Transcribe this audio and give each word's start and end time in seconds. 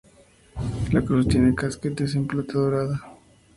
La 0.93 1.03
cruz 1.03 1.27
tiene 1.27 1.53
casquetes 1.53 2.15
en 2.15 2.25
plata 2.25 2.53
dorada. 2.53 3.19